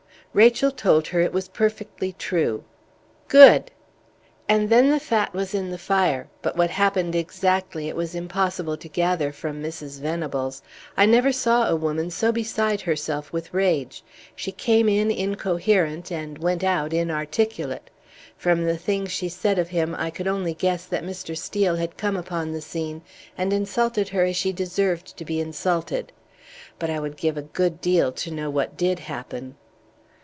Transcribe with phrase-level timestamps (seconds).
[0.33, 2.63] "Rachel told her it was perfectly true."
[3.27, 3.69] "Good!"
[4.47, 8.77] "And then the fat was in the fire; but what happened exactly it was impossible
[8.77, 9.99] to gather from Mrs.
[9.99, 10.61] Venables.
[10.95, 14.05] I never saw a woman so beside herself with rage.
[14.33, 17.89] She came in incoherent, and went out inarticulate!
[18.37, 21.37] From the things she said of him, I could only guess that Mr.
[21.37, 23.01] Steel had come upon the scene
[23.37, 26.13] and insulted her as she deserved to be insulted.
[26.79, 29.57] But I would give a good deal to know what did happen."